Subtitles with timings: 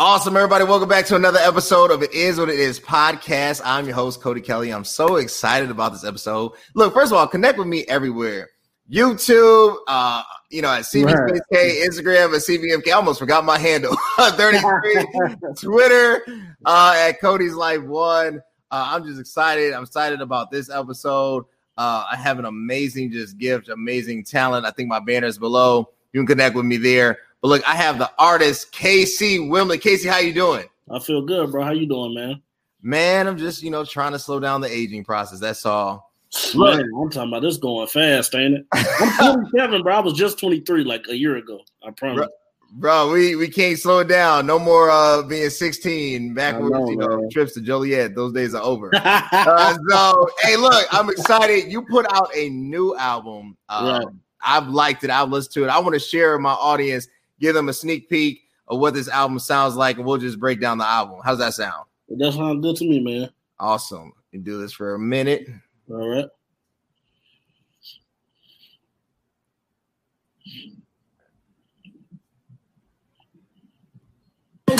[0.00, 0.62] Awesome, everybody.
[0.62, 3.60] Welcome back to another episode of It Is What It Is podcast.
[3.64, 4.72] I'm your host, Cody Kelly.
[4.72, 6.52] I'm so excited about this episode.
[6.74, 8.48] Look, first of all, connect with me everywhere.
[8.88, 12.90] YouTube, uh, you know, at CBK, Instagram at CBMK.
[12.90, 13.96] I almost forgot my handle.
[14.20, 15.06] 33,
[15.56, 16.22] Twitter,
[16.64, 18.40] uh, at Cody's Life One.
[18.70, 19.72] Uh, I'm just excited.
[19.72, 21.44] I'm excited about this episode.
[21.76, 24.64] Uh, I have an amazing just gift, amazing talent.
[24.64, 25.90] I think my banner is below.
[26.12, 27.18] You can connect with me there.
[27.40, 29.80] But look, I have the artist KC Wimbley.
[29.80, 30.66] KC, how you doing?
[30.90, 31.62] I feel good, bro.
[31.62, 32.42] How you doing, man?
[32.82, 35.38] Man, I'm just you know trying to slow down the aging process.
[35.38, 36.12] That's all.
[36.54, 38.66] Man, I'm talking about this going fast, ain't it?
[38.72, 39.94] I'm 27, bro.
[39.94, 41.60] I was just 23 like a year ago.
[41.82, 42.28] I promise.
[42.72, 44.46] Bro, bro we we can't slow it down.
[44.46, 47.30] No more uh being 16 backwards, know, you know, man.
[47.30, 48.14] trips to Joliet.
[48.14, 48.90] Those days are over.
[48.94, 51.70] uh, so hey, look, I'm excited.
[51.70, 53.56] You put out a new album.
[53.68, 54.06] Um, right.
[54.44, 55.10] I've liked it.
[55.10, 55.68] I've listened to it.
[55.68, 57.08] I want to share with my audience
[57.40, 60.60] give them a sneak peek of what this album sounds like, and we'll just break
[60.60, 61.20] down the album.
[61.24, 61.86] How's that sound?
[62.08, 63.30] That sounds good to me, man.
[63.58, 64.12] Awesome.
[64.32, 65.48] You do this for a minute.
[65.90, 66.26] All right.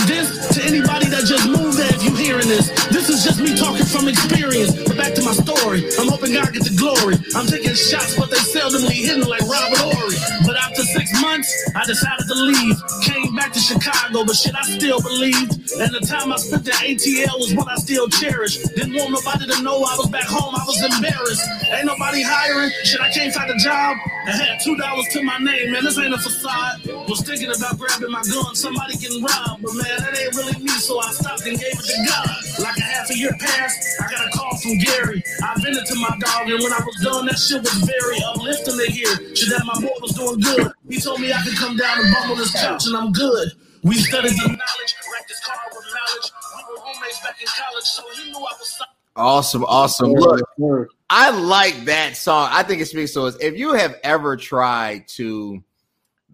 [0.06, 3.56] This to anybody that just moved there, if you hearing this, this is just me
[3.56, 4.72] talking from experience.
[4.84, 5.84] But back to my story.
[6.00, 7.16] I'm hoping God get the glory.
[7.36, 10.16] I'm taking shots, but they seldomly hitting like Robert Horry.
[10.58, 12.76] After six months, I decided to leave.
[13.02, 15.52] Came back to Chicago, but shit, I still believed.
[15.78, 18.58] And the time I spent at ATL was what I still cherish.
[18.74, 20.54] Didn't want nobody to know I was back home.
[20.54, 21.46] I was embarrassed.
[21.70, 22.70] Ain't nobody hiring.
[22.84, 23.96] Shit, I can't find a job.
[24.26, 25.84] I had two dollars to my name, man.
[25.84, 26.84] This ain't a facade.
[27.08, 30.74] Was thinking about grabbing my gun, somebody getting robbed, but man, that ain't really me.
[30.84, 32.28] So I stopped and gave it to God.
[32.60, 35.22] Like a half a year passed, I got a call from Gary.
[35.42, 38.76] I vented to my dog, and when I was done, that shit was very uplifting
[38.76, 39.12] to hear.
[39.36, 40.47] Shit that my boy was doing good.
[40.88, 43.52] He told me I could come down and bumble this couch, and I'm good.
[43.82, 46.32] We studied the knowledge, wrecked this car with knowledge.
[46.56, 48.82] We were roommates back in college, so he knew I was.
[49.16, 50.12] Awesome, awesome.
[50.12, 52.50] Look, I like that song.
[52.52, 53.36] I think it speaks to us.
[53.40, 55.62] If you have ever tried to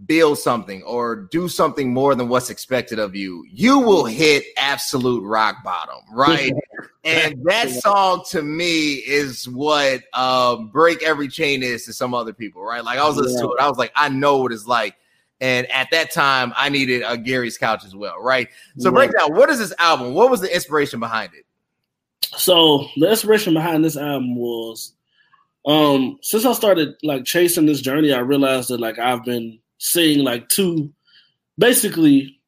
[0.07, 5.23] build something or do something more than what's expected of you, you will hit absolute
[5.23, 6.53] rock bottom, right?
[7.05, 12.33] and that song to me is what uh, break every chain is to some other
[12.33, 12.85] people, right?
[12.85, 13.43] Like I was listening yeah.
[13.43, 14.97] to it, I was like, I know what it's like.
[15.41, 18.49] And at that time, I needed a Gary's couch as well, right?
[18.79, 20.15] So break down what is this album?
[20.15, 21.45] What was the inspiration behind it?
[22.37, 24.93] So the inspiration behind this album was
[25.67, 30.25] um since I started like chasing this journey, I realized that like I've been seeing
[30.25, 30.93] like two
[31.59, 32.41] basically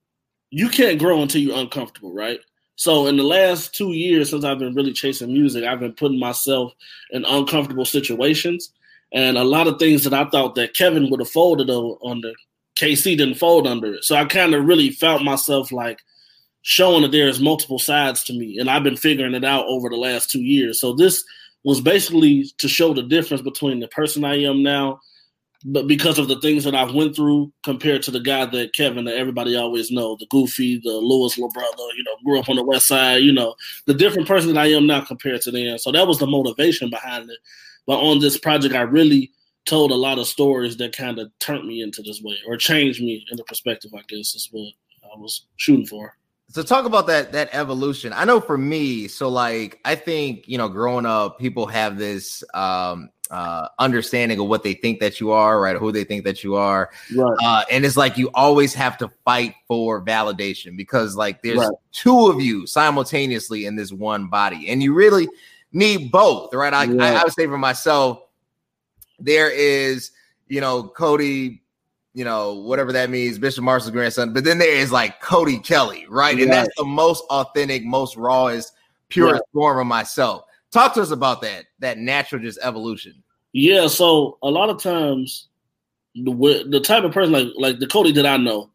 [0.51, 2.41] you can't grow until you're uncomfortable, right?
[2.77, 6.19] So in the last two years since I've been really chasing music, I've been putting
[6.19, 6.73] myself
[7.11, 8.73] in uncomfortable situations.
[9.13, 12.33] And a lot of things that I thought that Kevin would have folded under,
[12.77, 14.05] KC didn't fold under it.
[14.05, 16.01] So I kind of really felt myself like
[16.63, 19.97] showing that there's multiple sides to me, and I've been figuring it out over the
[19.97, 20.81] last two years.
[20.81, 21.25] So this
[21.63, 25.01] was basically to show the difference between the person I am now,
[25.69, 29.05] but because of the things that I've went through compared to the guy that Kevin
[29.07, 32.55] that everybody always know, the goofy, the Lewis little brother, you know, grew up on
[32.55, 33.57] the west side, you know,
[33.87, 35.77] the different person that I am now compared to them.
[35.79, 37.39] So that was the motivation behind it.
[37.85, 39.33] But on this project, I really
[39.65, 43.03] told a lot of stories that kind of turned me into this way or changed
[43.03, 44.73] me in the perspective, I guess, is what
[45.03, 46.15] I was shooting for.
[46.49, 48.13] So talk about that that evolution.
[48.13, 52.45] I know for me, so like I think you know, growing up, people have this
[52.55, 55.77] um uh understanding of what they think that you are, right?
[55.77, 56.91] Who they think that you are.
[57.15, 57.37] Right.
[57.43, 61.73] Uh, and it's like you always have to fight for validation because like there's right.
[61.93, 65.29] two of you simultaneously in this one body, and you really
[65.73, 66.73] need both, right?
[66.73, 68.21] I, I, I would say for myself,
[69.19, 70.13] there is,
[70.49, 71.63] you know, Cody
[72.17, 74.33] you know, whatever that means, Bishop Marshall's grandson.
[74.33, 76.41] But then there is like Cody Kelly, right?
[76.41, 78.73] And that's the most authentic, most rawest,
[79.11, 79.53] purest yeah.
[79.53, 80.46] form of myself.
[80.77, 83.23] Talk to us about that, that natural just evolution.
[83.55, 83.87] Yeah.
[83.87, 85.49] So a lot of times,
[86.15, 88.71] the the type of person like like the Cody that I know,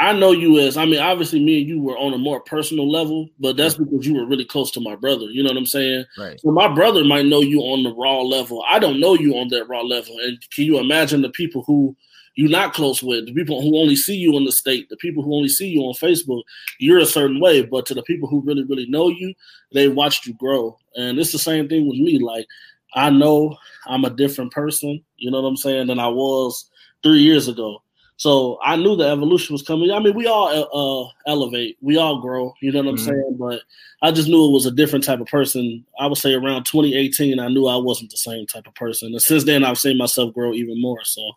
[0.00, 2.90] I know you as I mean, obviously me and you were on a more personal
[2.90, 5.26] level, but that's because you were really close to my brother.
[5.26, 6.04] You know what I'm saying?
[6.18, 6.40] Right.
[6.40, 8.64] So my brother might know you on the raw level.
[8.68, 10.16] I don't know you on that raw level.
[10.18, 11.96] And can you imagine the people who
[12.38, 15.24] you're not close with, the people who only see you in the state, the people
[15.24, 16.44] who only see you on Facebook,
[16.78, 17.62] you're a certain way.
[17.62, 19.34] But to the people who really, really know you,
[19.72, 20.78] they watched you grow.
[20.94, 22.20] And it's the same thing with me.
[22.20, 22.46] Like,
[22.94, 23.56] I know
[23.88, 26.70] I'm a different person, you know what I'm saying, than I was
[27.02, 27.82] three years ago.
[28.18, 29.90] So I knew the evolution was coming.
[29.90, 32.54] I mean, we all uh, uh elevate, we all grow.
[32.62, 33.04] You know what I'm mm-hmm.
[33.04, 33.36] saying?
[33.36, 33.62] But
[34.02, 35.84] I just knew it was a different type of person.
[35.98, 39.22] I would say around 2018, I knew I wasn't the same type of person, and
[39.22, 41.02] since then, I've seen myself grow even more.
[41.02, 41.32] So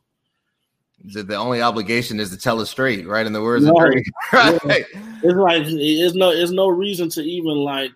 [1.03, 3.25] the only obligation is to tell it straight, right?
[3.25, 4.59] In the words of Drake, right?
[4.65, 4.75] Yeah.
[5.23, 7.93] it's like it's no it's no reason to even like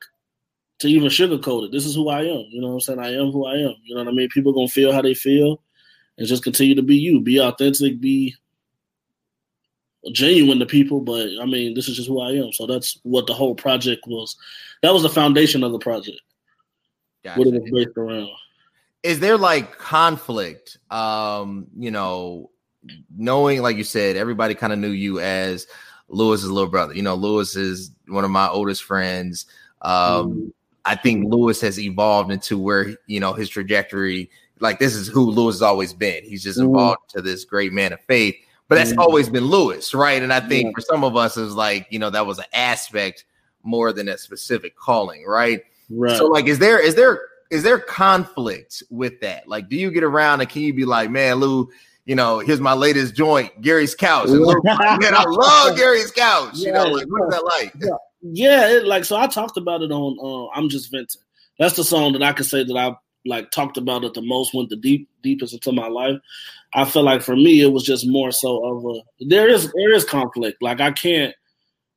[0.79, 1.71] to even sugarcoat it.
[1.71, 2.45] This is who I am.
[2.49, 2.99] You know what I'm saying?
[2.99, 3.75] I am who I am.
[3.83, 4.29] You know what I mean?
[4.29, 5.61] People gonna feel how they feel
[6.17, 7.21] and just continue to be you.
[7.21, 8.35] Be authentic, be
[10.11, 12.51] genuine to people, but I mean, this is just who I am.
[12.53, 14.35] So that's what the whole project was.
[14.81, 16.21] That was the foundation of the project.
[17.23, 17.39] Gotcha.
[17.39, 18.29] What it was based around.
[19.03, 20.77] Is there like conflict?
[20.89, 22.51] Um, you know,
[23.15, 25.67] knowing, like you said, everybody kind of knew you as
[26.09, 26.93] Lewis's little brother.
[26.93, 29.45] You know, Lewis is one of my oldest friends.
[29.81, 30.51] Um, mm.
[30.85, 34.29] I think Lewis has evolved into where you know his trajectory.
[34.59, 36.23] Like this is who Lewis has always been.
[36.23, 36.69] He's just mm.
[36.69, 38.35] evolved to this great man of faith.
[38.67, 38.97] But that's mm.
[38.97, 40.21] always been Lewis, right?
[40.21, 40.71] And I think yeah.
[40.75, 43.25] for some of us, it's like you know that was an aspect
[43.63, 45.63] more than a specific calling, right?
[45.89, 46.17] Right.
[46.17, 49.47] So like, is there is there is there conflict with that?
[49.47, 51.69] Like, do you get around and can you be like, man, Lou,
[52.05, 54.29] you know, here's my latest joint, Gary's couch.
[54.29, 56.51] And man, I love Gary's couch.
[56.53, 57.73] Yeah, you know, like, what is that like?
[57.79, 59.17] Yeah, yeah it, like so.
[59.17, 61.21] I talked about it on uh, "I'm Just Venting."
[61.59, 64.53] That's the song that I could say that I like talked about it the most,
[64.53, 66.17] went the deep deepest into my life.
[66.73, 69.93] I feel like for me, it was just more so of a there is there
[69.93, 70.61] is conflict.
[70.61, 71.33] Like I can't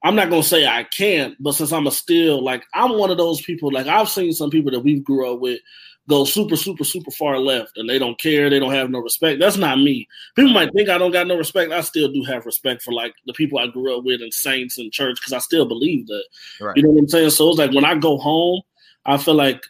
[0.05, 3.19] I'm not gonna say I can't, but since I'm a still like I'm one of
[3.19, 3.73] those people.
[3.73, 5.61] Like I've seen some people that we grew up with
[6.09, 8.49] go super, super, super far left, and they don't care.
[8.49, 9.41] They don't have no respect.
[9.41, 10.09] That's not me.
[10.35, 11.71] People might think I don't got no respect.
[11.71, 14.79] I still do have respect for like the people I grew up with and saints
[14.79, 16.25] and church because I still believe that.
[16.61, 16.77] Right.
[16.77, 17.31] You know what I'm saying?
[17.31, 18.63] So it's like when I go home,
[19.05, 19.63] I feel like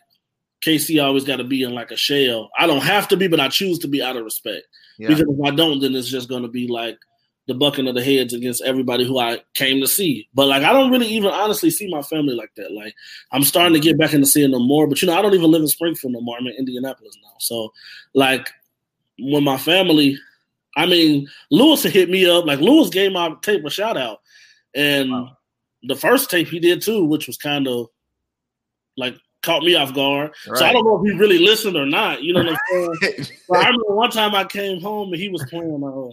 [0.65, 2.51] KC always got to be in like a shell.
[2.59, 4.67] I don't have to be, but I choose to be out of respect.
[4.99, 5.09] Yeah.
[5.09, 6.99] Because if I don't, then it's just going to be like
[7.49, 10.29] the bucking of the heads against everybody who I came to see.
[10.35, 12.73] But like I don't really even honestly see my family like that.
[12.73, 12.95] Like
[13.33, 14.87] I'm starting to get back into seeing them more.
[14.87, 16.37] But you know, I don't even live in Springfield no more.
[16.39, 17.33] I'm in Indianapolis now.
[17.39, 17.73] So
[18.15, 18.51] like
[19.19, 20.19] when my family,
[20.77, 22.45] I mean, Lewis hit me up.
[22.45, 24.21] Like Lewis gave my tape a shout out.
[24.75, 25.37] And wow.
[25.85, 27.89] the first tape he did too, which was kind of
[28.99, 30.33] like caught me off guard.
[30.47, 30.59] Right.
[30.59, 32.23] So I don't know if he really listened or not.
[32.23, 33.39] You know what I'm saying?
[33.55, 36.11] I remember one time I came home and he was playing my uh,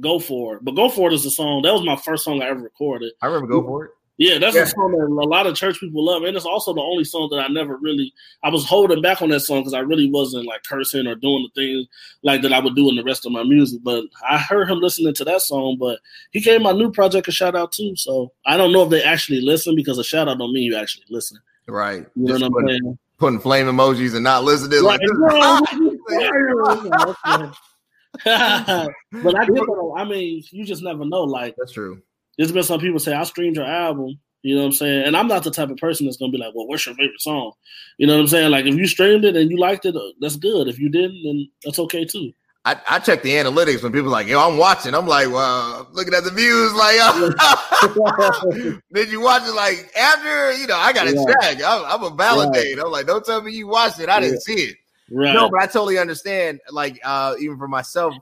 [0.00, 0.64] Go For It.
[0.64, 1.62] But Go For It is a song.
[1.62, 3.12] That was my first song I ever recorded.
[3.20, 3.90] I remember Go For It.
[4.18, 4.62] Yeah, that's yeah.
[4.62, 7.28] a song that a lot of church people love, and it's also the only song
[7.32, 8.12] that I never really.
[8.44, 11.48] I was holding back on that song because I really wasn't like cursing or doing
[11.54, 11.88] the things
[12.22, 13.80] like that I would do in the rest of my music.
[13.82, 15.98] But I heard him listening to that song, but
[16.30, 17.96] he gave my new project a shout out too.
[17.96, 20.76] So I don't know if they actually listen because a shout out don't mean you
[20.76, 21.38] actually listen.
[21.66, 22.06] Right.
[22.14, 22.98] You know what I'm saying?
[23.18, 25.00] Putting flame emojis and not listening right.
[27.24, 27.50] like.
[28.24, 29.60] but I did.
[29.96, 31.22] I mean, you just never know.
[31.22, 32.02] Like that's true.
[32.36, 34.18] There's been some people say I streamed your album.
[34.42, 35.04] You know what I'm saying?
[35.04, 37.20] And I'm not the type of person that's gonna be like, "Well, what's your favorite
[37.20, 37.52] song?"
[37.96, 38.50] You know what I'm saying?
[38.50, 40.68] Like, if you streamed it and you liked it, uh, that's good.
[40.68, 42.32] If you didn't, then that's okay too.
[42.64, 44.94] I, I check the analytics when people like, yo, I'm watching.
[44.94, 49.52] I'm like, well, looking at the views, like, uh, did you watch it?
[49.52, 51.24] Like after, you know, I got to yeah.
[51.40, 51.64] check.
[51.64, 52.76] I'm, I'm a validate.
[52.76, 52.84] Right.
[52.84, 54.08] I'm like, don't tell me you watched it.
[54.08, 54.76] I didn't see it.
[55.12, 55.34] Right.
[55.34, 56.60] No, but I totally understand.
[56.70, 58.14] Like, uh, even for myself,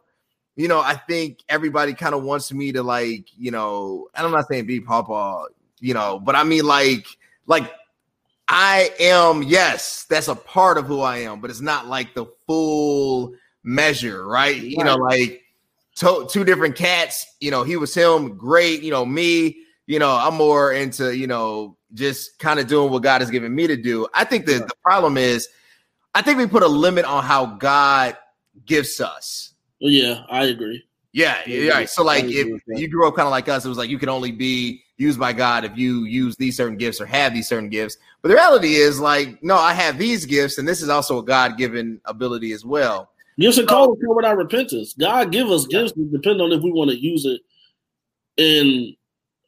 [0.56, 4.32] you know, I think everybody kind of wants me to like, you know, and I'm
[4.32, 5.46] not saying be Papa,
[5.78, 7.06] you know, but I mean like,
[7.46, 7.72] like
[8.48, 12.26] I am, yes, that's a part of who I am, but it's not like the
[12.46, 14.56] full measure, right?
[14.56, 14.62] right.
[14.62, 15.42] You know, like
[15.96, 20.10] to, two different cats, you know, he was him, great, you know, me, you know,
[20.10, 23.76] I'm more into, you know, just kind of doing what God has given me to
[23.76, 24.08] do.
[24.12, 25.48] I think that the problem is
[26.14, 28.16] I think we put a limit on how God
[28.66, 29.54] gifts us.
[29.78, 30.84] Yeah, I agree.
[31.12, 31.72] Yeah, yeah.
[31.72, 31.90] Right.
[31.90, 34.08] So like if you grew up kind of like us, it was like you can
[34.08, 37.68] only be used by God if you use these certain gifts or have these certain
[37.68, 37.96] gifts.
[38.22, 41.24] But the reality is like, no, I have these gifts, and this is also a
[41.24, 43.10] God given ability as well.
[43.38, 44.92] Gifts and call come without repentance.
[44.92, 45.80] God give us yeah.
[45.80, 47.40] gifts depending on if we want to use it
[48.36, 48.94] in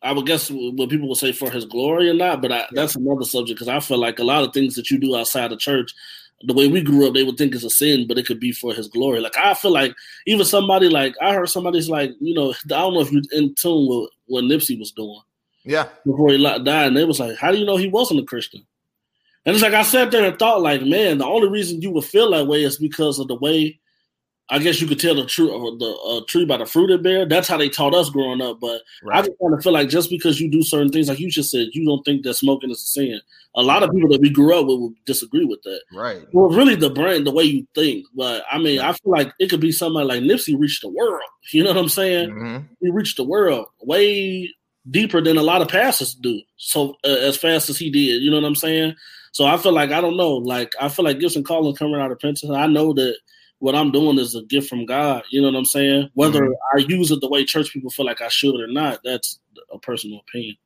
[0.02, 2.66] I would guess what people would say for his glory or not, but I, yeah.
[2.72, 5.52] that's another subject because I feel like a lot of things that you do outside
[5.52, 5.94] of church
[6.44, 8.52] the way we grew up, they would think it's a sin, but it could be
[8.52, 9.20] for his glory.
[9.20, 9.94] Like I feel like
[10.26, 13.54] even somebody like I heard somebody's like, you know, I don't know if you're in
[13.54, 15.20] tune with what Nipsey was doing.
[15.64, 15.88] Yeah.
[16.04, 18.66] Before he died, and they was like, How do you know he wasn't a Christian?
[19.44, 22.04] And it's like I sat there and thought, like, man, the only reason you would
[22.04, 23.80] feel that way is because of the way
[24.48, 27.26] I guess you could tell the true the uh, tree by the fruit it bear.
[27.26, 28.60] That's how they taught us growing up.
[28.60, 29.18] But right.
[29.18, 31.50] I just kind of feel like just because you do certain things, like you just
[31.50, 33.20] said, you don't think that smoking is a sin.
[33.54, 35.80] A lot of people that we grew up with will disagree with that.
[35.94, 36.26] Right.
[36.32, 38.06] Well, really, the brain, the way you think.
[38.14, 41.22] But I mean, I feel like it could be somebody like Nipsey reached the world.
[41.50, 42.30] You know what I'm saying?
[42.30, 42.66] Mm-hmm.
[42.80, 44.54] He reached the world way
[44.88, 46.40] deeper than a lot of pastors do.
[46.56, 48.94] So uh, as fast as he did, you know what I'm saying?
[49.32, 50.34] So I feel like I don't know.
[50.34, 52.54] Like I feel like Gibson Collins coming out of Princeton.
[52.54, 53.16] I know that
[53.62, 55.22] what I'm doing is a gift from God.
[55.30, 56.10] You know what I'm saying?
[56.14, 56.76] Whether mm-hmm.
[56.76, 59.38] I use it the way church people feel like I should or not, that's
[59.72, 60.56] a personal opinion.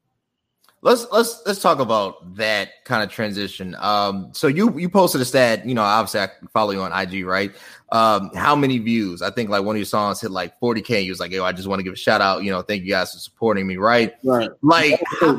[0.80, 3.76] let's let's let's talk about that kind of transition.
[3.78, 7.26] Um, so you you posted a stat, you know, obviously I follow you on IG,
[7.26, 7.52] right?
[7.92, 9.20] Um, how many views?
[9.20, 11.04] I think like one of your songs hit like 40k.
[11.04, 12.82] You was like, yo, I just want to give a shout out, you know, thank
[12.82, 14.14] you guys for supporting me, right?
[14.24, 14.48] Right.
[14.62, 15.38] Like, how,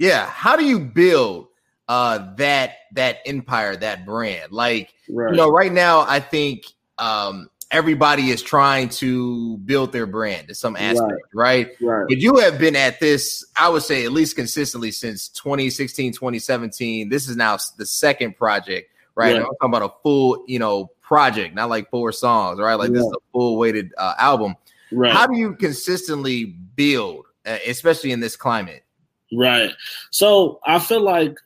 [0.00, 1.46] yeah, how do you build
[1.92, 4.52] uh that that empire, that brand?
[4.52, 5.30] Like, Right.
[5.30, 6.64] you know, right now I think
[6.98, 11.70] um everybody is trying to build their brand in some aspect, right?
[11.80, 12.04] right.
[12.08, 17.08] But you have been at this, I would say, at least consistently since 2016, 2017.
[17.08, 19.34] This is now the second project, right?
[19.34, 19.40] Yeah.
[19.40, 22.74] I'm talking about a full, you know, project, not like four songs, right?
[22.74, 24.54] Like this is a full weighted uh, album.
[24.92, 25.12] Right.
[25.12, 28.84] How do you consistently build, uh, especially in this climate?
[29.32, 29.72] Right.
[30.10, 31.38] So I feel like,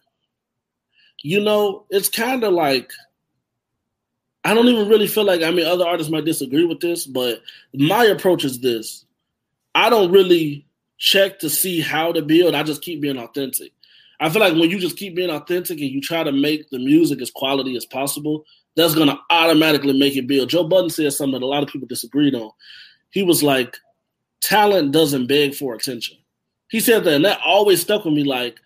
[1.26, 2.92] you know, it's kind of like,
[4.44, 7.42] I don't even really feel like, I mean, other artists might disagree with this, but
[7.74, 9.04] my approach is this
[9.74, 10.64] I don't really
[10.98, 13.72] check to see how to build, I just keep being authentic.
[14.20, 16.78] I feel like when you just keep being authentic and you try to make the
[16.78, 18.44] music as quality as possible,
[18.76, 20.48] that's to automatically make it build.
[20.48, 22.52] Joe Budden said something that a lot of people disagreed on.
[23.10, 23.76] He was like,
[24.40, 26.18] talent doesn't beg for attention.
[26.68, 28.22] He said that, and that always stuck with me.
[28.22, 28.60] Like,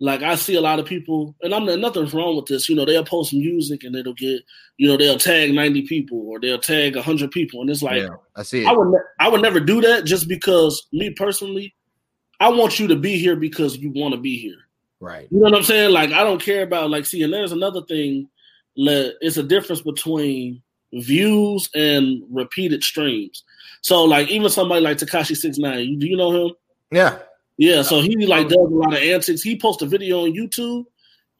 [0.00, 2.68] like I see a lot of people, and I'm nothing's wrong with this.
[2.68, 4.42] You know, they'll post music and it'll get,
[4.76, 8.16] you know, they'll tag 90 people or they'll tag 100 people, and it's like, yeah,
[8.36, 11.74] I see I would, ne- I would never do that just because me personally,
[12.38, 14.58] I want you to be here because you want to be here.
[15.00, 15.28] Right.
[15.30, 15.92] You know what I'm saying?
[15.92, 18.28] Like I don't care about like see, and there's another thing.
[18.76, 20.62] It's a difference between
[20.92, 23.42] views and repeated streams.
[23.80, 26.54] So like even somebody like Tekashi Six Nine, do you know him?
[26.92, 27.18] Yeah.
[27.58, 27.82] Yeah.
[27.82, 29.42] So he like does a lot of antics.
[29.42, 30.86] He posts a video on YouTube.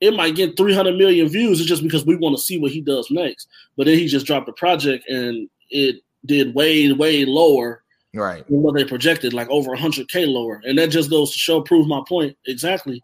[0.00, 1.58] It might get 300 million views.
[1.58, 3.48] It's just because we want to see what he does next.
[3.76, 7.82] But then he just dropped a project and it did way way lower
[8.14, 8.46] Right.
[8.48, 10.62] than what they projected, like over 100k lower.
[10.64, 13.02] And that just goes to show, prove my point exactly.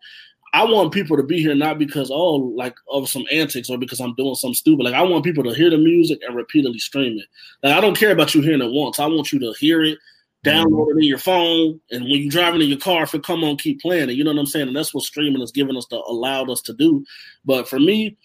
[0.54, 4.00] I want people to be here not because oh, like of some antics or because
[4.00, 4.84] I'm doing something stupid.
[4.84, 7.26] Like I want people to hear the music and repeatedly stream it.
[7.62, 8.98] Like I don't care about you hearing it once.
[8.98, 9.98] I want you to hear it,
[10.44, 10.74] Mm-hmm.
[10.74, 13.44] download it in your phone, and when you're driving in your car, if it come
[13.44, 14.14] on, keep playing it.
[14.14, 14.68] You know what I'm saying?
[14.68, 17.04] And that's what streaming has given us the allowed us to do.
[17.44, 18.16] But for me,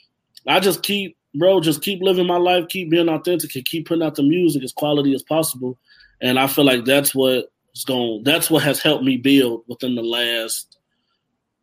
[0.47, 4.03] I just keep, bro, just keep living my life, keep being authentic, and keep putting
[4.03, 5.77] out the music as quality as possible.
[6.21, 8.23] And I feel like that's what is going.
[8.23, 10.77] That's what has helped me build within the last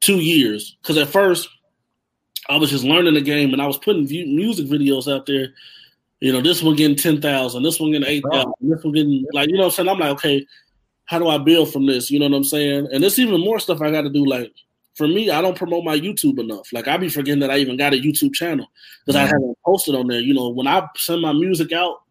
[0.00, 0.76] two years.
[0.80, 1.48] Because at first,
[2.48, 5.48] I was just learning the game, and I was putting music videos out there.
[6.20, 9.26] You know, this one getting ten thousand, this one getting eight thousand, this one getting
[9.32, 9.88] like you know what I'm saying.
[9.88, 10.46] I'm like, okay,
[11.04, 12.10] how do I build from this?
[12.10, 12.88] You know what I'm saying?
[12.92, 14.24] And there's even more stuff I got to do.
[14.24, 14.52] Like
[14.94, 16.72] for me, I don't promote my YouTube enough.
[16.72, 18.66] Like I be forgetting that I even got a YouTube channel
[19.04, 20.20] because I haven't posted on there.
[20.20, 22.02] You know, when I send my music out,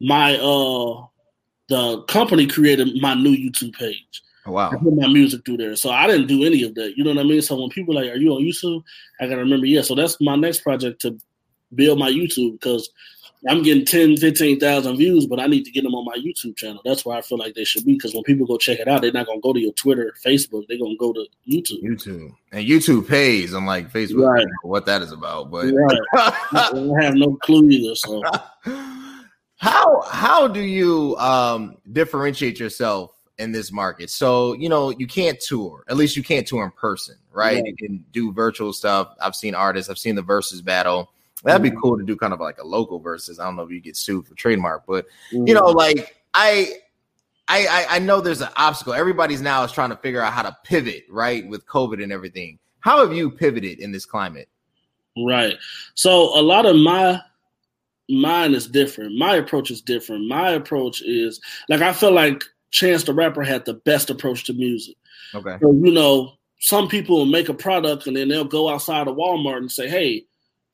[0.00, 1.06] my uh
[1.68, 4.22] the company created my new YouTube page.
[4.46, 4.70] Oh, Wow.
[4.70, 5.74] I put my music through there.
[5.74, 6.96] So I didn't do any of that.
[6.96, 7.40] You know what I mean?
[7.42, 8.82] So when people are like, Are you on YouTube?
[9.20, 9.82] I gotta remember, yeah.
[9.82, 11.18] So that's my next project to
[11.74, 12.90] build my YouTube because
[13.48, 16.80] I'm getting 10, 15,000 views, but I need to get them on my YouTube channel.
[16.84, 19.02] That's where I feel like they should be because when people go check it out,
[19.02, 21.82] they're not gonna go to your Twitter, Facebook, they're gonna go to YouTube.
[21.82, 24.26] YouTube and YouTube pays, unlike Facebook.
[24.28, 24.40] Right.
[24.40, 25.98] I don't know what that is about, but Right.
[26.14, 27.94] I have no clue either.
[27.94, 28.22] So
[29.56, 35.40] how how do you um differentiate yourself in this market so you know you can't
[35.40, 37.64] tour at least you can't tour in person right Right.
[37.64, 41.10] you can do virtual stuff i've seen artists i've seen the versus battle
[41.44, 41.80] that'd be Mhm.
[41.80, 43.96] cool to do kind of like a local versus i don't know if you get
[43.96, 46.72] sued for trademark but mm, you know like I,
[47.48, 50.42] I i i know there's an obstacle everybody's now is trying to figure out how
[50.42, 54.48] to pivot right with covid and everything how have you pivoted in this climate
[55.16, 55.56] Right.
[55.94, 57.20] So a lot of my
[58.08, 59.16] mine is different.
[59.16, 60.26] My approach is different.
[60.26, 64.52] My approach is like I feel like Chance the Rapper had the best approach to
[64.54, 64.96] music.
[65.34, 69.14] okay So, you know, some people make a product and then they'll go outside of
[69.16, 70.24] Walmart and say, "Hey,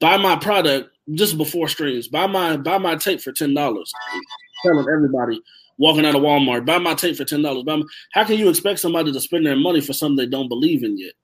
[0.00, 2.09] buy my product just before streams.
[2.09, 3.92] Buy my buy my tape for ten dollars."
[4.62, 5.40] Telling everybody
[5.78, 7.64] walking out of Walmart, buy my tape for ten dollars.
[8.12, 10.99] How can you expect somebody to spend their money for something they don't believe in
[10.99, 11.14] yet?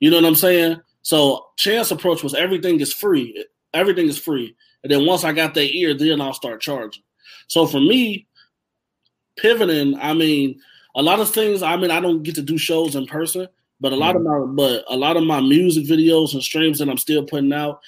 [0.00, 0.80] You know what I'm saying?
[1.02, 3.44] So Chance approach was everything is free.
[3.72, 4.54] Everything is free.
[4.82, 7.02] And then once I got that ear, then I'll start charging.
[7.48, 8.26] So for me,
[9.36, 10.60] pivoting, I mean,
[10.94, 13.48] a lot of things, I mean, I don't get to do shows in person,
[13.80, 14.18] but a lot mm.
[14.18, 17.52] of my but a lot of my music videos and streams that I'm still putting
[17.52, 17.80] out,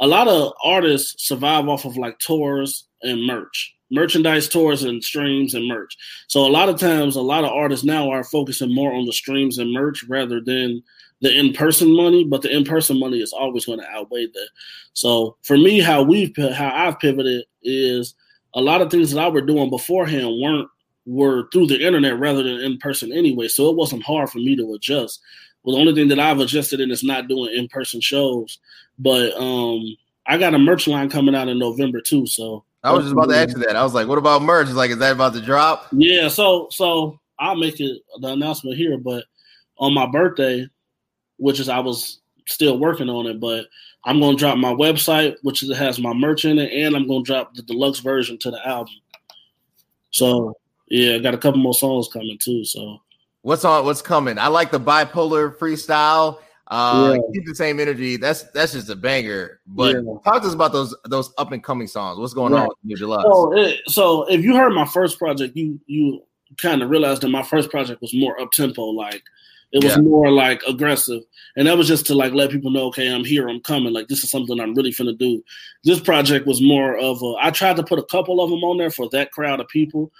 [0.00, 3.74] a lot of artists survive off of like tours and merch.
[3.90, 5.96] Merchandise tours and streams and merch.
[6.26, 9.12] So a lot of times a lot of artists now are focusing more on the
[9.12, 10.82] streams and merch rather than
[11.20, 14.48] the in-person money, but the in-person money is always going to outweigh that.
[14.94, 18.14] So for me, how we've how I've pivoted is
[18.54, 20.68] a lot of things that I were doing beforehand weren't
[21.06, 23.48] were through the internet rather than in person anyway.
[23.48, 25.20] So it wasn't hard for me to adjust.
[25.64, 28.58] Well, the only thing that I've adjusted in is not doing in person shows.
[28.98, 32.26] But um, I got a merch line coming out in November too.
[32.26, 33.76] So I was just about to ask you that.
[33.76, 34.68] I was like, what about merch?
[34.68, 35.86] It's like, is that about to drop?
[35.92, 36.28] Yeah.
[36.28, 38.98] So so I'll make it the announcement here.
[38.98, 39.24] But
[39.78, 40.68] on my birthday,
[41.38, 43.66] which is I was still working on it, but
[44.04, 47.54] I'm gonna drop my website, which has my merch in it, and I'm gonna drop
[47.54, 48.94] the deluxe version to the album.
[50.10, 50.54] So
[50.88, 52.64] yeah, I got a couple more songs coming too.
[52.64, 52.98] So
[53.44, 53.84] what's on?
[53.84, 54.38] What's coming?
[54.38, 56.38] I like the bipolar freestyle.
[56.66, 57.20] Uh, yeah.
[57.32, 58.16] keep the same energy.
[58.16, 59.60] That's that's just a banger.
[59.66, 60.14] But yeah.
[60.24, 62.18] talk to us about those those up and coming songs.
[62.18, 62.62] What's going right.
[62.62, 63.24] on with New Deluxe?
[63.24, 66.22] So, it, so if you heard my first project, you you
[66.56, 68.82] kind of realized that my first project was more up tempo.
[68.82, 69.22] Like
[69.72, 70.02] it was yeah.
[70.02, 71.22] more like aggressive,
[71.56, 73.92] and that was just to like let people know, okay, I'm here, I'm coming.
[73.92, 75.44] Like this is something I'm really finna do.
[75.84, 77.34] This project was more of a.
[77.40, 80.10] I tried to put a couple of them on there for that crowd of people,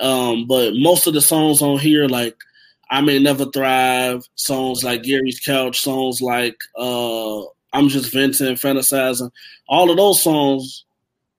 [0.00, 2.36] um, but most of the songs on here, like
[2.90, 9.30] I May Never Thrive, songs like Gary's Couch, songs like uh, I'm Just Venting, Fantasizing,
[9.68, 10.84] all of those songs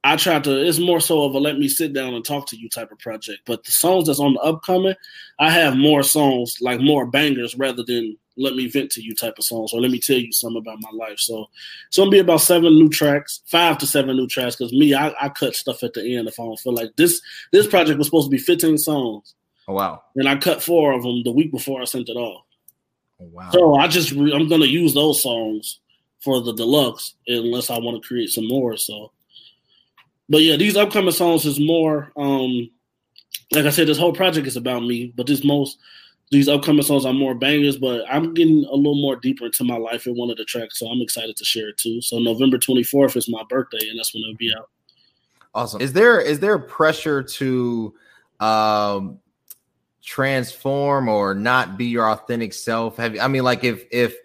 [0.06, 0.64] I try to.
[0.64, 3.00] It's more so of a let me sit down and talk to you type of
[3.00, 3.40] project.
[3.48, 4.94] But the songs that's on the upcoming,
[5.40, 9.40] I have more songs like more bangers rather than let me vent to you type
[9.40, 11.18] of songs or let me tell you something about my life.
[11.18, 11.48] So
[11.88, 14.56] it's gonna be about seven new tracks, five to seven new tracks.
[14.56, 17.20] Because me, I, I cut stuff at the end if I don't feel like this.
[17.52, 19.34] This project was supposed to be 15 songs.
[19.68, 20.04] Oh wow!
[20.16, 22.46] And I cut four of them the week before I sent it off.
[23.22, 23.50] Oh wow!
[23.52, 25.80] So I just I'm gonna use those songs
[26.20, 28.78] for the deluxe unless I want to create some more.
[28.78, 29.12] So
[30.30, 32.70] but yeah, these upcoming songs is more um
[33.52, 35.78] like I said, this whole project is about me, but this most
[36.32, 39.78] these upcoming songs are more bangers, but I'm getting a little more deeper into my
[39.78, 42.02] life in one of the tracks, so I'm excited to share it too.
[42.02, 44.70] So November 24th is my birthday, and that's when it'll be out.
[45.54, 45.82] Awesome.
[45.82, 47.94] Is there is there pressure to
[48.40, 49.20] um
[50.06, 52.98] transform or not be your authentic self?
[52.98, 54.16] Have you, I mean, like if if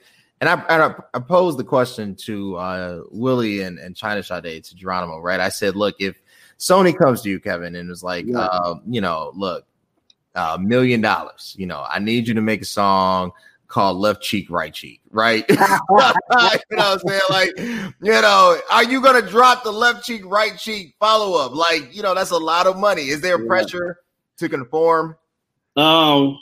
[0.41, 4.75] and I, I, I posed the question to uh, Willie and, and China Sade to
[4.75, 5.39] Geronimo, right?
[5.39, 6.21] I said, look, if
[6.59, 8.39] Sony comes to you, Kevin, and was like, yeah.
[8.39, 9.67] uh, you know, look,
[10.35, 13.33] a uh, million dollars, you know, I need you to make a song
[13.69, 15.45] called Left Cheek, Right Cheek, right?
[15.51, 17.21] you know what I'm saying?
[17.29, 21.55] Like, you know, are you going to drop the left cheek, right cheek follow up?
[21.55, 23.09] Like, you know, that's a lot of money.
[23.09, 23.47] Is there yeah.
[23.47, 23.99] pressure
[24.39, 25.17] to conform?
[25.81, 26.39] Um,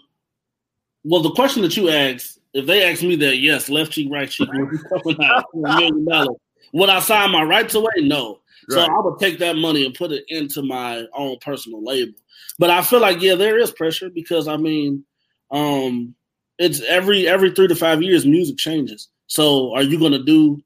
[1.05, 4.29] well, the question that you asked if they ask me that, yes, left cheek, right
[4.29, 6.37] cheek will be coming out for a million dollars.
[6.73, 7.93] Would I sign my rights away?
[7.99, 8.41] No.
[8.71, 8.75] Right.
[8.75, 12.15] So I would take that money and put it into my own personal label.
[12.59, 15.05] But I feel like yeah, there is pressure because I mean,
[15.51, 16.15] um,
[16.59, 19.09] it's every every three to five years music changes.
[19.29, 20.61] So are you gonna do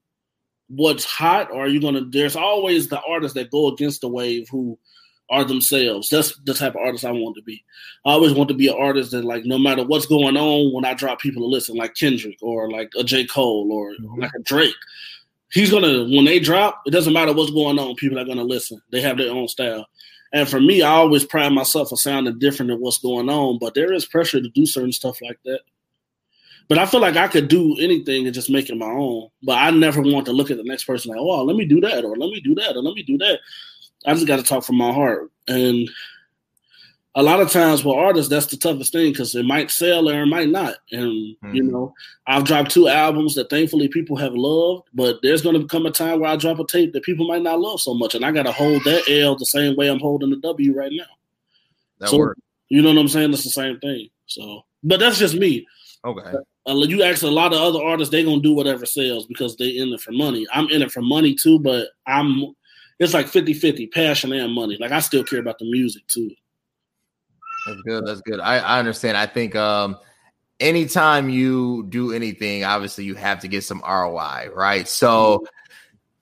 [0.69, 4.49] what's hot or are you gonna there's always the artists that go against the wave
[4.51, 4.79] who
[5.31, 6.09] are themselves.
[6.09, 7.65] That's the type of artist I want to be.
[8.05, 10.85] I always want to be an artist that, like, no matter what's going on, when
[10.85, 13.25] I drop people to listen, like Kendrick or like a J.
[13.25, 14.21] Cole or mm-hmm.
[14.21, 14.75] like a Drake,
[15.53, 18.81] he's gonna when they drop, it doesn't matter what's going on, people are gonna listen.
[18.91, 19.87] They have their own style.
[20.35, 23.75] And for me, I always pride myself for sounding different than what's going on, but
[23.75, 25.61] there is pressure to do certain stuff like that.
[26.69, 29.29] But I feel like I could do anything and just make it my own.
[29.43, 31.83] But I never want to look at the next person like, oh, let me do
[31.83, 33.41] that, or let me do that, or let me do that.
[34.07, 35.31] I just got to talk from my heart.
[35.49, 35.89] And
[37.15, 40.23] a lot of times with artists, that's the toughest thing because it might sell or
[40.23, 40.77] it might not.
[40.91, 41.55] And mm-hmm.
[41.55, 41.93] you know,
[42.27, 45.91] I've dropped two albums that thankfully people have loved, but there's going to come a
[45.91, 48.33] time where I drop a tape that people might not love so much, and I
[48.33, 51.05] got to hold that L the same way I'm holding the W right now.
[51.99, 52.41] That so, works.
[52.69, 53.33] You know what I'm saying?
[53.33, 54.09] It's the same thing.
[54.27, 55.67] So, but that's just me.
[56.05, 56.33] Okay.
[56.67, 59.69] Uh, you ask a lot of other artists, they're gonna do whatever sells because they
[59.69, 60.47] in it for money.
[60.53, 62.55] I'm in it for money too, but I'm
[62.99, 64.77] it's like 50 50 passion and money.
[64.81, 66.31] Like I still care about the music too.
[67.67, 68.07] That's good.
[68.07, 68.41] That's good.
[68.41, 69.17] I, I understand.
[69.17, 69.97] I think um
[70.61, 74.89] anytime you do anything, obviously you have to get some ROI, right?
[74.89, 75.45] So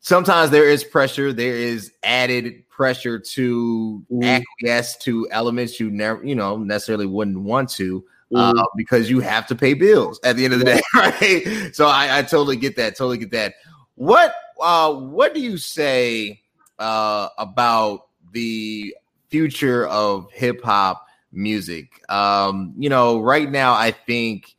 [0.01, 4.23] sometimes there is pressure, there is added pressure to mm-hmm.
[4.23, 8.05] acquiesce to elements you never, you know, necessarily wouldn't want to.
[8.33, 8.63] Uh, mm-hmm.
[8.77, 11.75] because you have to pay bills at the end of the day, right?
[11.75, 12.97] So I, I totally get that.
[12.97, 13.55] Totally get that.
[13.97, 16.41] What uh, what do you say
[16.81, 18.95] uh, about the
[19.29, 22.03] future of hip hop music.
[22.11, 24.57] Um, you know, right now, I think.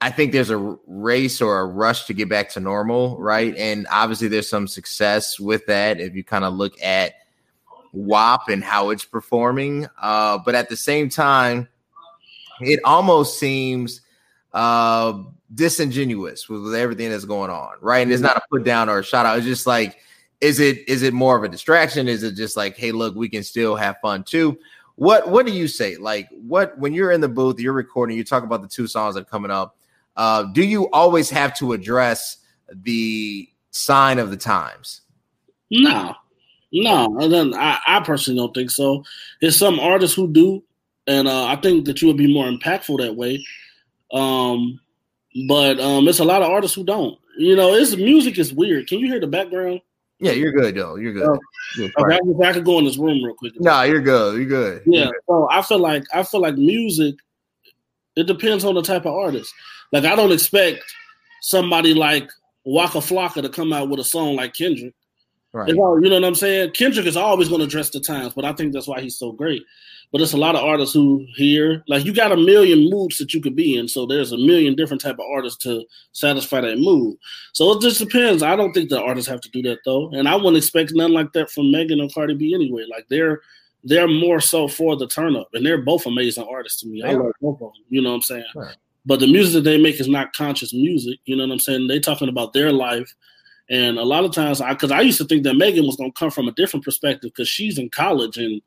[0.00, 3.52] I think there's a race or a rush to get back to normal, right?
[3.56, 7.14] And obviously, there's some success with that if you kind of look at
[7.92, 9.88] WAP and how it's performing.
[10.00, 11.66] Uh, but at the same time,
[12.60, 14.02] it almost seems
[14.52, 15.20] uh,
[15.52, 18.00] disingenuous with, with everything that's going on, right?
[18.00, 19.38] And it's not a put down or a shout out.
[19.38, 19.98] It's just like
[20.40, 22.08] is it is it more of a distraction?
[22.08, 24.58] Is it just like, hey, look, we can still have fun too?
[24.96, 25.96] What what do you say?
[25.96, 29.14] Like what when you're in the booth, you're recording, you talk about the two songs
[29.14, 29.76] that are coming up.
[30.16, 32.38] uh, do you always have to address
[32.72, 35.02] the sign of the times?
[35.70, 36.14] No,
[36.72, 37.54] no.
[37.54, 39.04] I, I personally don't think so.
[39.40, 40.62] There's some artists who do,
[41.06, 43.44] and uh, I think that you would be more impactful that way.
[44.12, 44.80] Um,
[45.48, 47.18] but um, it's a lot of artists who don't.
[47.36, 48.88] You know, it's music is weird.
[48.88, 49.80] Can you hear the background?
[50.20, 50.96] Yeah, you're good, though.
[50.96, 51.28] You're good.
[51.28, 51.38] Oh,
[51.78, 53.60] okay, I, I could go in this room real quick.
[53.60, 54.36] Nah, you're good.
[54.36, 54.82] You're good.
[54.84, 55.04] Yeah.
[55.04, 55.20] You're good.
[55.28, 57.16] So I feel like I feel like music.
[58.16, 59.54] It depends on the type of artist.
[59.92, 60.82] Like I don't expect
[61.40, 62.28] somebody like
[62.64, 64.94] Waka Flocka to come out with a song like Kendrick.
[65.52, 65.74] Right.
[65.74, 66.72] All, you know what I'm saying?
[66.72, 69.32] Kendrick is always going to dress the times, but I think that's why he's so
[69.32, 69.62] great.
[70.10, 73.34] But it's a lot of artists who here, like you got a million moods that
[73.34, 73.88] you could be in.
[73.88, 77.16] So there's a million different type of artists to satisfy that mood.
[77.52, 78.42] So it just depends.
[78.42, 81.12] I don't think the artists have to do that though, and I wouldn't expect nothing
[81.12, 82.84] like that from Megan or Cardi B anyway.
[82.90, 83.40] Like they're
[83.84, 87.02] they're more so for the turn up, and they're both amazing artists to me.
[87.02, 87.84] I love both of them.
[87.90, 88.44] You know what I'm saying?
[88.54, 88.76] Right.
[89.04, 91.18] But the music that they make is not conscious music.
[91.24, 91.86] You know what I'm saying?
[91.86, 93.14] They talking about their life.
[93.70, 96.10] And a lot of times, I because I used to think that Megan was going
[96.10, 98.62] to come from a different perspective because she's in college and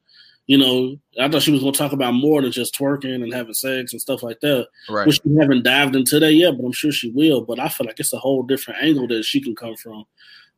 [0.47, 3.33] you know, I thought she was going to talk about more than just twerking and
[3.33, 4.67] having sex and stuff like that.
[4.89, 5.07] Right.
[5.07, 7.41] Which we haven't dived into that yet, but I'm sure she will.
[7.41, 10.03] But I feel like it's a whole different angle that she can come from.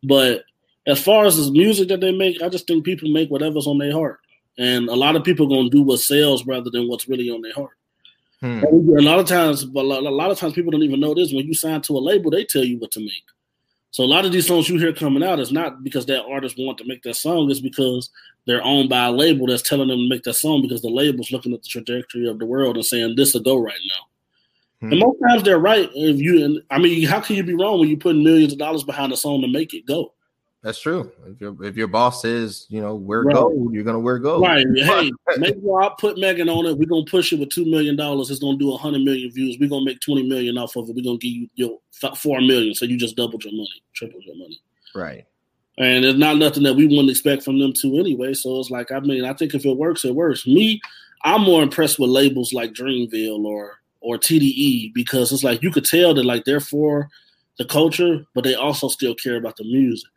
[0.02, 0.46] But
[0.88, 3.78] as far as the music that they make, I just think people make whatever's on
[3.78, 4.20] their heart,
[4.58, 7.30] and a lot of people are going to do what sells rather than what's really
[7.30, 7.78] on their heart.
[8.42, 8.64] Hmm.
[8.64, 11.32] A lot of times, but a lot of times people don't even know this.
[11.32, 13.24] When you sign to a label, they tell you what to make.
[13.94, 16.56] So a lot of these songs you hear coming out is not because that artist
[16.58, 18.10] want to make that song, it's because
[18.48, 21.32] they're owned by a label that's telling them to make that song because the label's
[21.32, 24.88] looking at the trajectory of the world and saying this will go right now.
[24.88, 24.94] Hmm.
[24.94, 25.92] And most times they're right.
[25.94, 28.84] If you, I mean, how can you be wrong when you put millions of dollars
[28.84, 30.12] behind a song to make it go?
[30.64, 31.12] That's true.
[31.28, 33.36] If your if your boss says, you know, wear right.
[33.36, 34.44] gold, you're gonna wear gold.
[34.44, 34.66] Right.
[34.76, 36.78] Hey, maybe I'll put Megan on it.
[36.78, 38.32] We're gonna push it with two million dollars.
[38.32, 39.58] It's gonna do a hundred million views.
[39.60, 40.96] We're gonna make twenty million off of it.
[40.96, 41.80] We're gonna give you your
[42.16, 42.74] four million.
[42.76, 44.62] So you just doubled your money, tripled your money.
[44.96, 45.26] Right.
[45.78, 48.34] And it's not nothing that we wouldn't expect from them too anyway.
[48.34, 50.46] So it's like, I mean, I think if it works, it works.
[50.46, 50.80] Me,
[51.24, 55.86] I'm more impressed with labels like Dreamville or or TDE because it's like you could
[55.86, 57.10] tell that like they're for
[57.58, 60.10] the culture, but they also still care about the music.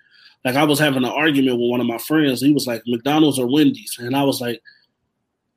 [0.47, 2.41] Like I was having an argument with one of my friends.
[2.41, 4.63] He was like, McDonald's or Wendy's, and I was like,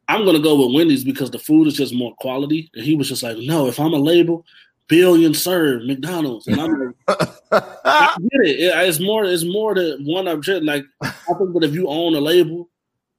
[0.08, 2.72] I'm gonna go with Wendy's because the food is just more quality.
[2.74, 4.48] And he was just like, No, if I'm a label,
[4.88, 7.22] billion served McDonald's, and I'm like,
[7.52, 8.88] I get it.
[8.88, 9.26] It's more.
[9.26, 10.66] It's more than one object.
[10.66, 12.68] Like I think that if you own a label,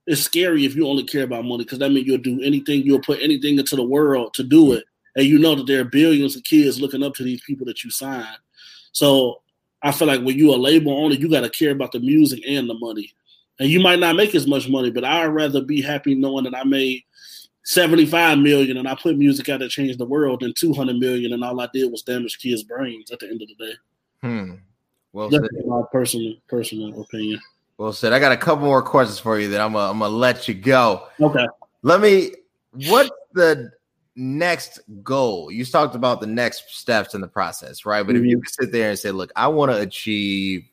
[0.09, 2.83] it's scary if you only care about money because that means you'll do anything.
[2.83, 4.83] You'll put anything into the world to do it,
[5.15, 7.85] and you know that there are billions of kids looking up to these people that
[7.85, 8.27] you sign.
[8.91, 9.43] So
[9.83, 12.01] I feel like when you are a label owner, you got to care about the
[12.01, 13.13] music and the money.
[13.59, 16.57] And you might not make as much money, but I'd rather be happy knowing that
[16.57, 17.03] I made
[17.65, 21.45] 75 million and I put music out that changed the world than 200 million and
[21.45, 23.73] all I did was damage kids' brains at the end of the day.
[24.23, 24.55] Hmm.
[25.13, 25.67] Well, that's said.
[25.67, 27.41] my personal personal opinion.
[27.79, 28.13] Well said.
[28.13, 30.55] I got a couple more questions for you that I'm gonna, I'm gonna let you
[30.55, 31.09] go.
[31.21, 31.47] Okay.
[31.83, 32.33] Let me.
[32.87, 33.73] What the
[34.21, 35.51] next goal?
[35.51, 38.05] You talked about the next steps in the process, right?
[38.05, 38.25] But mm-hmm.
[38.25, 38.43] if you mm-hmm.
[38.43, 40.71] could sit there and say, "Look, I want to achieve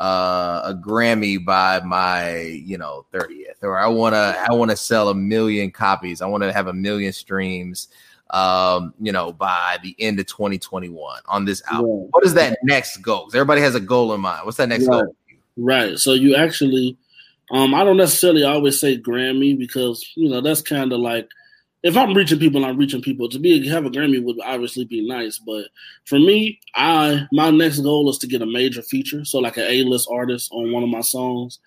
[0.00, 4.76] uh, a Grammy by my, you know, 30th, or I want to, I want to
[4.76, 6.20] sell a million copies.
[6.20, 7.88] I want to have a million streams,
[8.30, 11.86] um, you know, by the end of 2021 on this album.
[11.86, 12.06] Yeah.
[12.10, 13.30] What is that next goal?
[13.32, 14.44] Everybody has a goal in mind.
[14.44, 15.04] What's that next right.
[15.04, 15.16] goal?
[15.56, 15.98] Right.
[15.98, 16.96] So you actually,
[17.52, 21.28] um, I don't necessarily always say Grammy because you know that's kind of like
[21.84, 23.28] if I'm reaching people, I'm reaching people.
[23.28, 25.66] To be have a Grammy would obviously be nice, but
[26.06, 29.64] for me, I my next goal is to get a major feature, so like an
[29.68, 31.58] A-list artist on one of my songs,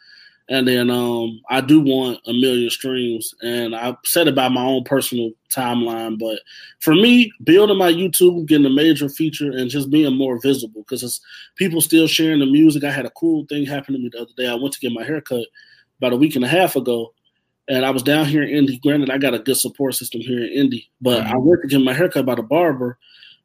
[0.49, 3.32] and then um, I do want a million streams.
[3.43, 6.39] And I said it about my own personal timeline, but
[6.80, 11.03] for me, building my YouTube, getting a major feature, and just being more visible because
[11.03, 11.21] it's
[11.58, 12.84] people still sharing the music.
[12.84, 14.47] I had a cool thing happen to me the other day.
[14.47, 15.45] I went to get my haircut
[15.99, 17.13] about a week and a half ago
[17.67, 18.80] and I was down here in Indy.
[18.80, 21.34] Granted, I got a good support system here in Indy, but mm-hmm.
[21.34, 22.97] I went to get my haircut by the barber,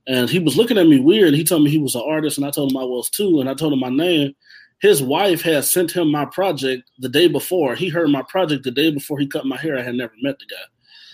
[0.06, 1.34] and he was looking at me weird.
[1.34, 3.40] He told me he was an artist, and I told him I was too.
[3.40, 4.34] And I told him my name.
[4.80, 7.76] His wife had sent him my project the day before.
[7.76, 9.78] He heard my project the day before he cut my hair.
[9.78, 10.62] I had never met the guy.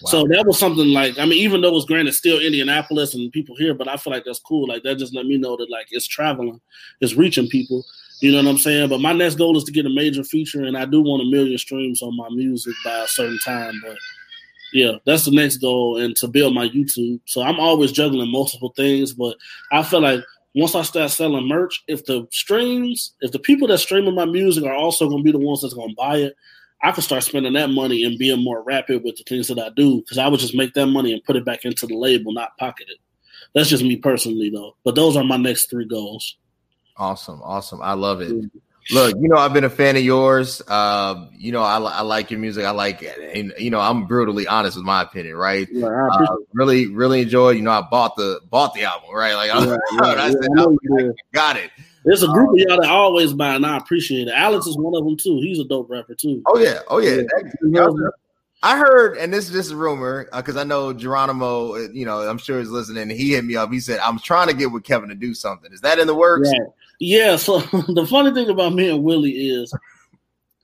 [0.03, 0.11] Wow.
[0.11, 3.33] So that was something like I mean, even though it was granted still Indianapolis and
[3.33, 4.68] people here, but I feel like that's cool.
[4.68, 6.61] Like that just let me know that like it's traveling,
[7.01, 7.85] it's reaching people.
[8.21, 8.89] You know what I'm saying?
[8.89, 11.31] But my next goal is to get a major feature, and I do want a
[11.31, 13.81] million streams on my music by a certain time.
[13.85, 13.97] But
[14.73, 17.21] yeah, that's the next goal, and to build my YouTube.
[17.27, 19.37] So I'm always juggling multiple things, but
[19.71, 23.79] I feel like once I start selling merch, if the streams, if the people that
[23.79, 26.37] streaming my music are also going to be the ones that's going to buy it,
[26.83, 29.71] I can start spending that money and being more rapid with the things that I
[29.71, 32.33] do because I would just make that money and put it back into the label,
[32.33, 32.99] not pocket it.
[33.55, 34.77] that's just me personally though.
[34.85, 36.37] But those are my next three goals.
[36.99, 37.81] Awesome, awesome.
[37.81, 38.33] I love it.
[38.91, 40.63] Look, you know, I've been a fan of yours.
[40.67, 42.65] Uh, you know, I, I like your music.
[42.65, 45.69] I like, it, and you know, I'm brutally honest with my opinion, right?
[45.71, 47.57] Yeah, uh, really, really enjoyed.
[47.57, 49.35] You know, I bought the bought the album, right?
[49.35, 49.59] Like, I,
[50.01, 51.71] I, said, I got it.
[52.05, 54.35] There's a group um, of y'all that always buy, and I appreciate it.
[54.35, 55.39] Alex is one of them too.
[55.43, 56.43] He's a dope rapper too.
[56.47, 57.17] Oh yeah, oh yeah.
[57.17, 58.13] That,
[58.63, 61.75] I heard, and this is just a rumor because uh, I know Geronimo.
[61.75, 63.11] Uh, you know, I'm sure he's listening.
[63.11, 63.71] He hit me up.
[63.71, 66.15] He said, "I'm trying to get with Kevin to do something." Is that in the
[66.15, 66.51] works?
[66.53, 66.65] Yeah.
[66.99, 69.73] Yeah, so the funny thing about me and Willie is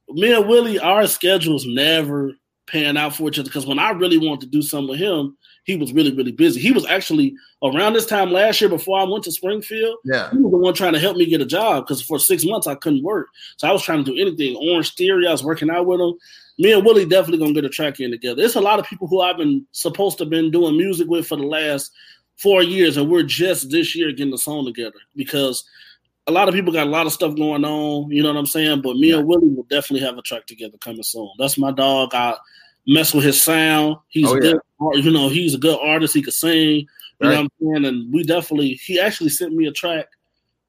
[0.09, 2.33] me and Willie, our schedules never
[2.67, 5.37] pan out for each other because when I really wanted to do something with him,
[5.65, 6.61] he was really, really busy.
[6.61, 9.97] He was actually around this time last year before I went to Springfield.
[10.05, 10.31] Yeah.
[10.31, 12.67] He was the one trying to help me get a job because for six months
[12.67, 13.29] I couldn't work.
[13.57, 14.57] So I was trying to do anything.
[14.57, 16.15] Orange Theory, I was working out with him.
[16.59, 18.37] Me and Willie definitely gonna get a track in together.
[18.37, 21.37] There's a lot of people who I've been supposed to been doing music with for
[21.37, 21.91] the last
[22.37, 25.65] four years, and we're just this year getting the song together because
[26.27, 28.47] a lot of people got a lot of stuff going on, you know what I'm
[28.47, 28.81] saying?
[28.83, 29.19] But me yeah.
[29.19, 31.31] and Willie will definitely have a track together coming soon.
[31.39, 32.15] That's my dog.
[32.15, 32.37] I
[32.87, 33.97] mess with his sound.
[34.09, 34.59] He's oh, good,
[34.95, 36.15] you know, he's a good artist.
[36.15, 36.87] He could sing, you
[37.21, 37.31] right.
[37.31, 37.85] know what I'm saying?
[37.85, 40.07] And we definitely, he actually sent me a track.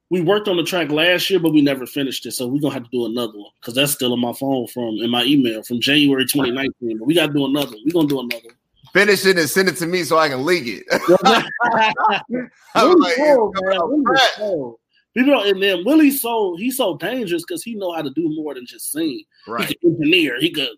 [0.08, 2.32] We worked on the track last year, but we never finished it.
[2.32, 4.68] So we're going to have to do another one because that's still on my phone
[4.68, 6.98] from, in my email from January 2019.
[6.98, 7.74] But we got to do another.
[7.84, 8.54] We're going to do another one
[8.92, 10.84] finish it and send it to me so I can leak it.
[12.74, 14.74] I'm like, man.
[15.16, 18.28] People don't, and then Willie's so he's so dangerous because he know how to do
[18.34, 19.24] more than just sing.
[19.46, 19.66] Right.
[19.66, 20.38] He could engineer.
[20.38, 20.68] He could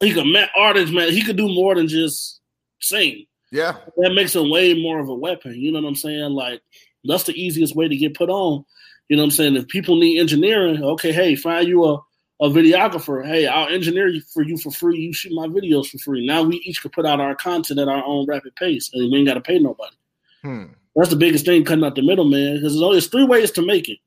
[0.00, 1.10] he could man artist man.
[1.12, 2.40] He could do more than just
[2.80, 3.26] sing.
[3.50, 3.76] Yeah.
[3.98, 5.54] That makes him way more of a weapon.
[5.54, 6.30] You know what I'm saying?
[6.30, 6.62] Like
[7.04, 8.64] that's the easiest way to get put on.
[9.08, 9.56] You know what I'm saying?
[9.56, 11.96] If people need engineering, okay, hey, find you a,
[12.40, 13.26] a videographer.
[13.26, 15.00] Hey, I'll engineer you for you for free.
[15.00, 16.26] You shoot my videos for free.
[16.26, 19.18] Now we each could put out our content at our own rapid pace, and we
[19.18, 19.96] ain't got to pay nobody.
[20.40, 20.64] Hmm.
[20.94, 23.88] That's the biggest thing cutting out the middleman because there's only three ways to make
[23.88, 23.98] it.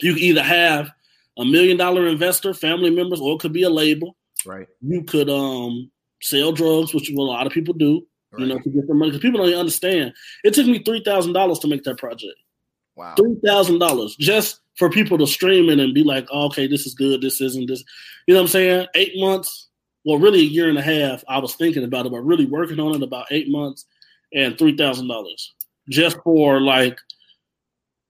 [0.00, 0.90] You can either have
[1.38, 4.16] a million dollar investor, family members, or it could be a label.
[4.44, 4.66] Right.
[4.80, 5.90] You could um
[6.22, 8.06] sell drugs, which a lot of people do.
[8.32, 8.42] Right.
[8.42, 10.12] You know, to get their money because people don't even understand.
[10.44, 12.34] It took me three thousand dollars to make that project.
[12.96, 13.14] Wow.
[13.16, 16.86] Three thousand dollars just for people to stream it and be like, oh, okay, this
[16.86, 17.84] is good, this isn't this.
[18.26, 18.86] You know what I'm saying?
[18.94, 19.68] Eight months,
[20.04, 21.22] well, really a year and a half.
[21.28, 23.84] I was thinking about it, but really working on it about eight months
[24.32, 25.54] and three thousand dollars
[25.90, 26.98] just for like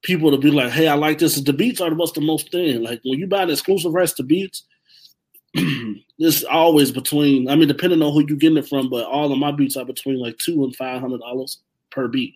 [0.02, 1.40] people to be like, hey, I like this.
[1.40, 2.82] The beats are what's the most thing.
[2.82, 4.64] Like when you buy the exclusive rights to beats,
[5.54, 7.48] it's always between.
[7.48, 9.84] I mean, depending on who you getting it from, but all of my beats are
[9.84, 11.58] between like two and five hundred dollars
[11.90, 12.34] per beat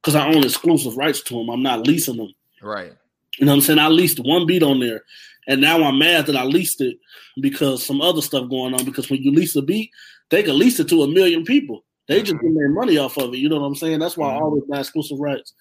[0.00, 1.48] because I own exclusive rights to them.
[1.48, 2.32] I'm not leasing them.
[2.62, 2.92] Right.
[3.38, 3.78] You know what I'm saying?
[3.78, 5.02] I leased one beat on there,
[5.48, 6.98] and now I'm mad that I leased it
[7.40, 8.84] because some other stuff going on.
[8.84, 9.90] Because when you lease a beat,
[10.30, 11.84] they can lease it to a million people.
[12.10, 13.36] They just get their money off of it.
[13.36, 14.00] You know what I'm saying?
[14.00, 15.54] That's why I always buy exclusive rights.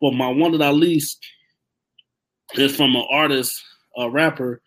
[0.00, 1.18] But my one that I leased
[2.54, 3.60] is from an artist,
[3.96, 4.62] a rapper.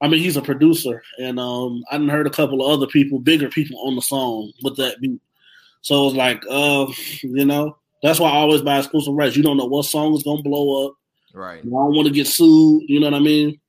[0.00, 3.18] I mean, he's a producer, and um, I didn't heard a couple of other people,
[3.18, 5.20] bigger people, on the song with that beat.
[5.80, 6.86] So it was like, uh,
[7.22, 9.36] you know, that's why I always buy exclusive rights.
[9.36, 10.94] You don't know what song is gonna blow up.
[11.34, 11.58] Right.
[11.58, 12.84] I don't want to get sued.
[12.86, 13.60] You know what I mean?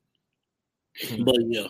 [1.21, 1.69] but yeah.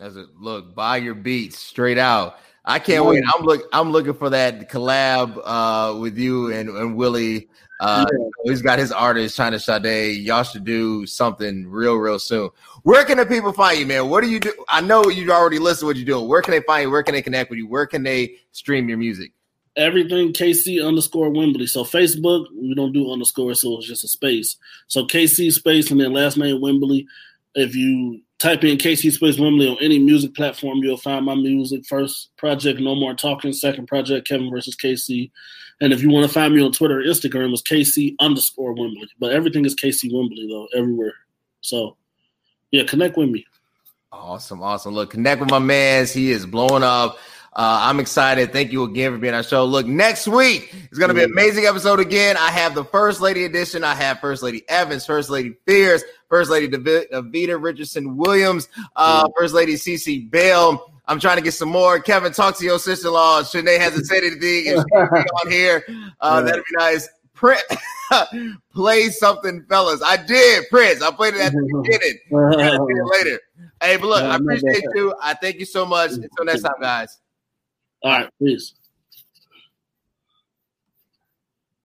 [0.00, 0.26] As it.
[0.36, 2.38] look, buy your beats straight out.
[2.64, 3.24] I can't wait.
[3.34, 3.62] I'm look.
[3.72, 7.48] I'm looking for that collab uh, with you and, and Willie.
[7.80, 8.26] Uh, yeah.
[8.44, 10.24] He's got his artist China Sade.
[10.24, 12.50] Y'all should do something real, real soon.
[12.84, 14.08] Where can the people find you, man?
[14.08, 14.52] What do you do?
[14.68, 16.28] I know you already listed what you're doing.
[16.28, 16.90] Where can they find you?
[16.90, 17.66] Where can they connect with you?
[17.66, 19.32] Where can they stream your music?
[19.76, 21.66] Everything KC underscore Wimbley.
[21.68, 24.56] So Facebook, we don't do underscore, so it's just a space.
[24.86, 27.06] So KC space and then last name Wimbley.
[27.54, 30.78] If you Type in KC Space Wimbley on any music platform.
[30.78, 31.86] You'll find my music.
[31.86, 33.52] First project, No More Talking.
[33.52, 35.30] Second project, Kevin versus KC.
[35.80, 39.06] And if you want to find me on Twitter or Instagram, it's KC underscore Wimbley.
[39.20, 41.14] But everything is KC Wimbley, though, everywhere.
[41.60, 41.96] So,
[42.72, 43.46] yeah, connect with me.
[44.10, 44.60] Awesome.
[44.60, 44.92] Awesome.
[44.92, 46.08] Look, connect with my man.
[46.08, 47.18] He is blowing up.
[47.54, 48.50] Uh, I'm excited.
[48.50, 49.66] Thank you again for being on our show.
[49.66, 52.38] Look, next week is going to be an amazing episode again.
[52.38, 53.84] I have the First Lady edition.
[53.84, 59.52] I have First Lady Evans, First Lady Fierce, First Lady Davita Richardson Williams, uh, First
[59.52, 60.90] Lady CC Bell.
[61.06, 62.00] I'm trying to get some more.
[62.00, 63.42] Kevin, talk to your sister in law.
[63.42, 65.84] Shanae hasn't said anything on here.
[66.20, 67.06] Uh, that'd be nice.
[67.34, 67.64] Prince,
[68.72, 70.00] play something, fellas.
[70.02, 71.02] I did, Prince.
[71.02, 72.18] I played it at the beginning.
[72.30, 73.40] later.
[73.82, 75.12] Hey, but look, I appreciate you.
[75.20, 76.12] I thank you so much.
[76.12, 77.18] Until next time, guys.
[78.02, 78.74] All right, peace.